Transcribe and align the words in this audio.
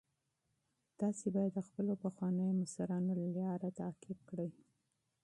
تاسي 0.99 1.27
باید 1.35 1.51
د 1.55 1.59
خپلو 1.67 1.93
پخوانیو 2.03 2.57
مشرانو 2.61 3.13
لار 3.35 3.61
تعقیب 3.79 4.19
کړئ. 4.29 4.51